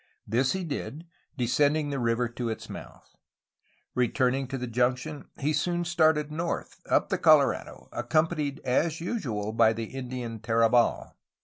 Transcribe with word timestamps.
This 0.25 0.53
he 0.53 0.63
did, 0.63 1.05
descending 1.37 1.91
the 1.91 1.99
river 1.99 2.27
to 2.27 2.49
its 2.49 2.67
mouth. 2.71 3.15
Returning 3.93 4.47
to 4.47 4.57
the 4.57 4.65
junction, 4.65 5.25
he 5.37 5.53
soon 5.53 5.85
started 5.85 6.31
north, 6.31 6.79
up 6.89 7.09
the 7.09 7.19
Colorado, 7.19 7.87
accompanied 7.91 8.61
as 8.65 8.99
usual 8.99 9.53
by 9.53 9.73
the 9.73 9.83
Indian 9.93 10.39
Tarabal. 10.39 11.15